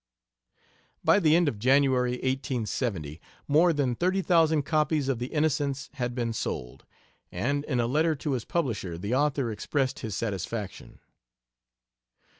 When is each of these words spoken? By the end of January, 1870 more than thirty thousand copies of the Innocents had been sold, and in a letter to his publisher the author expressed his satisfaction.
By 1.03 1.19
the 1.19 1.35
end 1.35 1.47
of 1.47 1.59
January, 1.59 2.13
1870 2.13 3.21
more 3.47 3.71
than 3.71 3.93
thirty 3.93 4.23
thousand 4.23 4.63
copies 4.63 5.07
of 5.07 5.19
the 5.19 5.27
Innocents 5.27 5.91
had 5.93 6.15
been 6.15 6.33
sold, 6.33 6.85
and 7.31 7.63
in 7.65 7.79
a 7.79 7.85
letter 7.85 8.15
to 8.15 8.31
his 8.31 8.43
publisher 8.43 8.97
the 8.97 9.13
author 9.13 9.51
expressed 9.51 9.99
his 9.99 10.17
satisfaction. 10.17 11.01